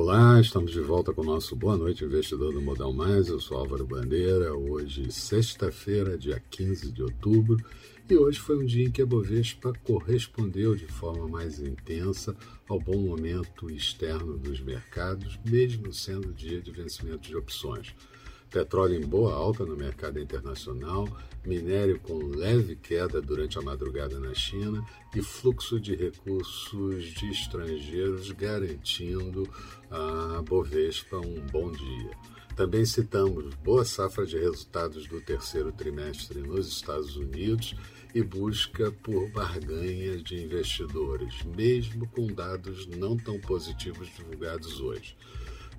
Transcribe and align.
Olá, 0.00 0.40
estamos 0.40 0.70
de 0.70 0.80
volta 0.80 1.12
com 1.12 1.22
o 1.22 1.24
nosso 1.24 1.56
Boa 1.56 1.76
Noite 1.76 2.04
Investidor 2.04 2.52
do 2.52 2.62
Modal 2.62 2.92
Mais. 2.92 3.26
Eu 3.26 3.40
sou 3.40 3.58
Álvaro 3.58 3.84
Bandeira. 3.84 4.54
Hoje, 4.54 5.10
sexta-feira, 5.10 6.16
dia 6.16 6.40
15 6.50 6.92
de 6.92 7.02
outubro, 7.02 7.56
e 8.08 8.16
hoje 8.16 8.38
foi 8.38 8.56
um 8.58 8.64
dia 8.64 8.86
em 8.86 8.92
que 8.92 9.02
a 9.02 9.06
Bovespa 9.06 9.72
correspondeu 9.82 10.76
de 10.76 10.86
forma 10.86 11.26
mais 11.26 11.58
intensa 11.58 12.36
ao 12.68 12.78
bom 12.78 12.96
momento 12.96 13.68
externo 13.68 14.38
dos 14.38 14.60
mercados, 14.60 15.36
mesmo 15.44 15.92
sendo 15.92 16.32
dia 16.32 16.62
de 16.62 16.70
vencimento 16.70 17.28
de 17.28 17.36
opções. 17.36 17.92
Petróleo 18.50 18.98
em 18.98 19.06
boa 19.06 19.34
alta 19.34 19.64
no 19.64 19.76
mercado 19.76 20.18
internacional, 20.18 21.06
minério 21.44 22.00
com 22.00 22.16
leve 22.16 22.76
queda 22.76 23.20
durante 23.20 23.58
a 23.58 23.62
madrugada 23.62 24.18
na 24.18 24.32
China 24.32 24.82
e 25.14 25.20
fluxo 25.20 25.78
de 25.78 25.94
recursos 25.94 27.04
de 27.04 27.30
estrangeiros 27.30 28.30
garantindo 28.32 29.46
a 29.90 30.42
Bovespa 30.42 31.18
um 31.18 31.40
bom 31.52 31.70
dia. 31.70 32.10
Também 32.56 32.84
citamos 32.84 33.54
boa 33.56 33.84
safra 33.84 34.26
de 34.26 34.38
resultados 34.38 35.06
do 35.06 35.20
terceiro 35.20 35.70
trimestre 35.70 36.40
nos 36.40 36.66
Estados 36.68 37.16
Unidos 37.16 37.76
e 38.14 38.22
busca 38.22 38.90
por 38.90 39.30
barganhas 39.30 40.24
de 40.24 40.42
investidores, 40.42 41.44
mesmo 41.44 42.08
com 42.08 42.26
dados 42.26 42.86
não 42.86 43.16
tão 43.16 43.38
positivos 43.38 44.08
divulgados 44.08 44.80
hoje. 44.80 45.14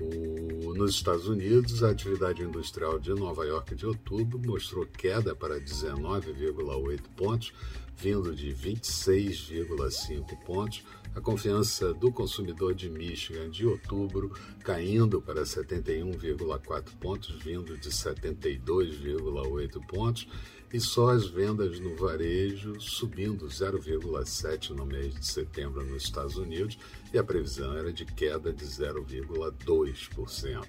O, 0.00 0.74
nos 0.74 0.94
Estados 0.94 1.26
Unidos, 1.28 1.82
a 1.82 1.90
atividade 1.90 2.42
industrial 2.42 2.98
de 2.98 3.10
Nova 3.10 3.44
York 3.44 3.74
de 3.74 3.86
outubro 3.86 4.38
mostrou 4.38 4.86
queda 4.86 5.34
para 5.34 5.60
19,8 5.60 7.00
pontos, 7.16 7.52
vindo 7.96 8.34
de 8.34 8.54
26,5 8.54 10.36
pontos. 10.44 10.82
A 11.14 11.20
confiança 11.20 11.92
do 11.92 12.10
consumidor 12.10 12.74
de 12.74 12.88
Michigan 12.88 13.50
de 13.50 13.66
outubro 13.66 14.32
caindo 14.64 15.20
para 15.20 15.42
71,4 15.42 16.84
pontos, 16.98 17.42
vindo 17.42 17.76
de 17.76 17.90
72,8 17.90 19.86
pontos 19.86 20.26
e 20.72 20.80
só 20.80 21.10
as 21.10 21.26
vendas 21.26 21.78
no 21.78 21.94
varejo 21.94 22.80
subindo 22.80 23.46
0,7 23.46 24.70
no 24.70 24.86
mês 24.86 25.14
de 25.14 25.26
setembro 25.26 25.84
nos 25.84 26.04
Estados 26.04 26.36
Unidos 26.36 26.78
e 27.12 27.18
a 27.18 27.24
previsão 27.24 27.76
era 27.76 27.92
de 27.92 28.06
queda 28.06 28.52
de 28.52 28.64
0,2%. 28.64 30.66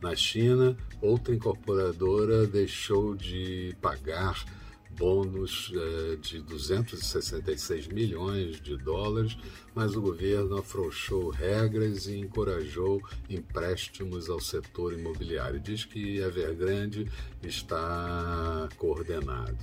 Na 0.00 0.14
China, 0.14 0.76
outra 1.00 1.34
incorporadora 1.34 2.46
deixou 2.46 3.16
de 3.16 3.74
pagar 3.80 4.44
bônus 4.90 5.72
eh, 5.74 6.16
de 6.16 6.40
266 6.40 7.88
milhões 7.88 8.60
de 8.60 8.76
dólares, 8.76 9.36
mas 9.74 9.94
o 9.94 10.00
governo 10.00 10.58
afrouxou 10.58 11.30
regras 11.30 12.06
e 12.06 12.18
encorajou 12.18 13.02
empréstimos 13.28 14.28
ao 14.28 14.40
setor 14.40 14.92
imobiliário. 14.92 15.60
Diz 15.60 15.84
que 15.84 16.18
Evergrande 16.18 17.10
está 17.42 18.68
coordenado. 18.76 19.56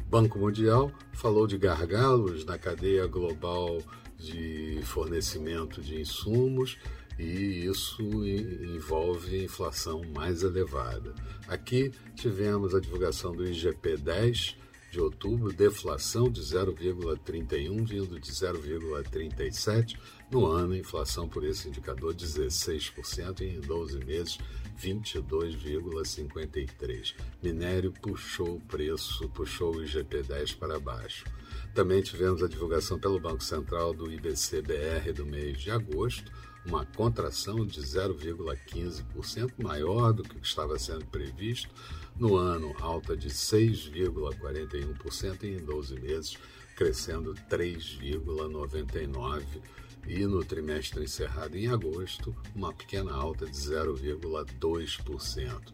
O 0.00 0.02
Banco 0.04 0.38
Mundial 0.38 0.92
falou 1.12 1.46
de 1.46 1.58
gargalos 1.58 2.44
na 2.44 2.56
cadeia 2.56 3.06
global 3.06 3.82
de 4.18 4.80
fornecimento 4.82 5.80
de 5.80 6.00
insumos 6.00 6.76
e 7.18 7.66
isso 7.66 8.02
envolve 8.24 9.44
inflação 9.44 10.02
mais 10.14 10.42
elevada. 10.42 11.14
Aqui 11.48 11.90
tivemos 12.14 12.74
a 12.74 12.80
divulgação 12.80 13.34
do 13.34 13.46
IGP 13.46 13.96
10 13.96 14.56
de 14.90 15.00
outubro, 15.00 15.52
deflação 15.52 16.30
de 16.30 16.40
0,31, 16.40 17.84
vindo 17.84 18.18
de 18.18 18.32
0,37. 18.32 19.98
No 20.30 20.46
ano, 20.46 20.74
inflação 20.76 21.28
por 21.28 21.44
esse 21.44 21.68
indicador 21.68 22.14
16% 22.14 23.40
e 23.40 23.56
em 23.56 23.60
12 23.60 24.02
meses 24.04 24.38
22,53. 24.80 27.14
Minério 27.42 27.92
puxou 27.92 28.56
o 28.56 28.60
preço, 28.60 29.28
puxou 29.30 29.76
o 29.76 29.82
IGP-10 29.82 30.56
para 30.56 30.80
baixo. 30.80 31.26
Também 31.74 32.00
tivemos 32.00 32.42
a 32.42 32.48
divulgação 32.48 32.98
pelo 32.98 33.20
Banco 33.20 33.42
Central 33.42 33.92
do 33.92 34.10
IBC-BR 34.10 35.12
do 35.14 35.26
mês 35.26 35.58
de 35.58 35.70
agosto, 35.70 36.32
uma 36.68 36.84
contração 36.84 37.64
de 37.66 37.80
0,15%, 37.80 39.54
maior 39.58 40.12
do 40.12 40.22
que 40.22 40.36
estava 40.46 40.78
sendo 40.78 41.06
previsto. 41.06 41.74
No 42.16 42.36
ano, 42.36 42.76
alta 42.80 43.16
de 43.16 43.30
6,41% 43.30 45.44
e 45.44 45.56
em 45.56 45.64
12 45.64 45.98
meses, 45.98 46.36
crescendo 46.76 47.34
3,99%. 47.50 49.62
E 50.06 50.26
no 50.26 50.44
trimestre 50.44 51.02
encerrado 51.04 51.56
em 51.56 51.68
agosto, 51.68 52.36
uma 52.54 52.70
pequena 52.72 53.12
alta 53.12 53.46
de 53.46 53.56
0,2%. 53.56 55.72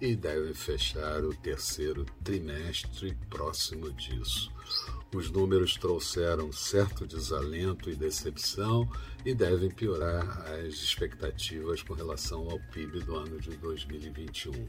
E 0.00 0.14
deve 0.14 0.54
fechar 0.54 1.24
o 1.24 1.34
terceiro 1.34 2.06
trimestre 2.22 3.18
próximo 3.28 3.90
disso. 3.92 4.52
Os 5.14 5.30
números 5.30 5.76
trouxeram 5.76 6.52
certo 6.52 7.06
desalento 7.06 7.88
e 7.88 7.94
decepção 7.94 8.88
e 9.24 9.34
devem 9.34 9.70
piorar 9.70 10.44
as 10.52 10.74
expectativas 10.74 11.82
com 11.82 11.94
relação 11.94 12.50
ao 12.50 12.58
PIB 12.72 13.00
do 13.00 13.14
ano 13.14 13.40
de 13.40 13.56
2021. 13.56 14.68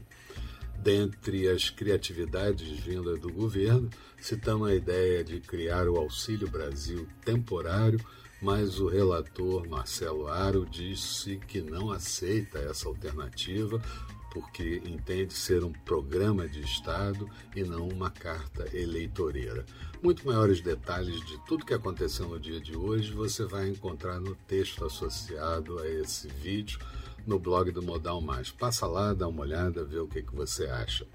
Dentre 0.78 1.48
as 1.48 1.70
criatividades 1.70 2.68
vindas 2.80 3.18
do 3.20 3.32
governo, 3.32 3.90
citamos 4.20 4.68
a 4.68 4.74
ideia 4.74 5.24
de 5.24 5.40
criar 5.40 5.88
o 5.88 5.96
Auxílio 5.96 6.48
Brasil 6.48 7.06
temporário, 7.24 8.00
mas 8.40 8.78
o 8.78 8.86
relator 8.86 9.68
Marcelo 9.68 10.28
Aro 10.28 10.64
disse 10.64 11.36
que 11.48 11.60
não 11.60 11.90
aceita 11.90 12.58
essa 12.60 12.88
alternativa 12.88 13.82
porque 14.30 14.82
entende 14.84 15.34
ser 15.34 15.64
um 15.64 15.72
programa 15.72 16.46
de 16.48 16.60
Estado 16.60 17.28
e 17.54 17.62
não 17.62 17.88
uma 17.88 18.10
carta 18.10 18.68
eleitoreira. 18.76 19.64
Muito 20.02 20.26
maiores 20.26 20.60
detalhes 20.60 21.24
de 21.26 21.38
tudo 21.46 21.64
que 21.64 21.74
aconteceu 21.74 22.28
no 22.28 22.38
dia 22.38 22.60
de 22.60 22.76
hoje 22.76 23.12
você 23.12 23.44
vai 23.44 23.68
encontrar 23.68 24.20
no 24.20 24.34
texto 24.34 24.84
associado 24.84 25.78
a 25.78 25.88
esse 25.88 26.28
vídeo 26.28 26.78
no 27.26 27.38
blog 27.38 27.70
do 27.70 27.82
Modal 27.82 28.20
Mais. 28.20 28.50
Passa 28.50 28.86
lá, 28.86 29.12
dá 29.12 29.28
uma 29.28 29.42
olhada, 29.42 29.84
vê 29.84 29.98
o 29.98 30.08
que, 30.08 30.22
que 30.22 30.34
você 30.34 30.66
acha. 30.66 31.06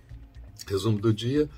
Resumo 0.67 0.99
do 0.99 1.13
dia. 1.13 1.49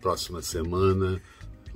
Próxima 0.00 0.40
semana, 0.40 1.20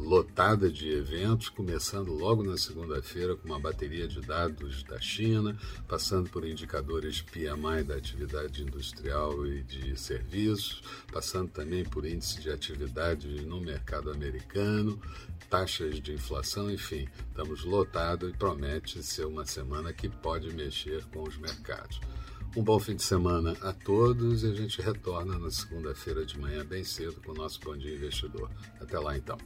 lotada 0.01 0.71
de 0.71 0.89
eventos, 0.89 1.51
começando 1.51 2.13
logo 2.13 2.43
na 2.43 2.57
segunda-feira 2.57 3.37
com 3.37 3.47
uma 3.47 3.61
bateria 3.61 4.09
de 4.09 4.21
dados 4.23 4.83
da 4.83 4.99
China, 4.99 5.57
passando 5.87 6.31
por 6.31 6.45
indicadores 6.45 7.21
PMI 7.21 7.85
da 7.85 7.97
atividade 7.97 8.63
industrial 8.63 9.47
e 9.47 9.63
de 9.63 9.97
serviços, 9.99 10.83
passando 11.13 11.51
também 11.51 11.85
por 11.85 12.07
índice 12.07 12.41
de 12.41 12.51
atividade 12.51 13.29
no 13.45 13.61
mercado 13.61 14.11
americano, 14.11 15.01
taxas 15.51 16.01
de 16.01 16.15
inflação, 16.15 16.71
enfim, 16.71 17.07
estamos 17.29 17.65
lotados 17.65 18.31
e 18.31 18.33
promete 18.33 19.03
ser 19.03 19.27
uma 19.27 19.45
semana 19.45 19.93
que 19.93 20.09
pode 20.09 20.53
mexer 20.55 21.05
com 21.07 21.23
os 21.23 21.37
mercados. 21.37 22.01
Um 22.57 22.65
bom 22.65 22.81
fim 22.81 22.97
de 22.97 23.03
semana 23.03 23.57
a 23.61 23.73
todos 23.73 24.43
e 24.43 24.47
a 24.49 24.55
gente 24.55 24.83
retorna 24.83 25.39
na 25.39 25.51
segunda-feira 25.51 26.25
de 26.25 26.37
manhã 26.39 26.65
bem 26.65 26.83
cedo 26.83 27.21
com 27.21 27.31
o 27.31 27.35
nosso 27.35 27.61
Bom 27.61 27.77
Dia 27.77 27.95
Investidor. 27.95 28.51
Até 28.81 28.99
lá 28.99 29.17
então. 29.17 29.39